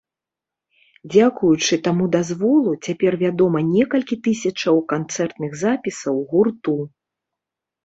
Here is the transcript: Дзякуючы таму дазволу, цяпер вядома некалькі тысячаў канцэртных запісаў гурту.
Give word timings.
Дзякуючы 1.15 1.73
таму 1.87 2.07
дазволу, 2.15 2.71
цяпер 2.89 3.13
вядома 3.25 3.59
некалькі 3.75 4.15
тысячаў 4.31 4.83
канцэртных 4.97 5.51
запісаў 5.63 6.15
гурту. 6.35 6.81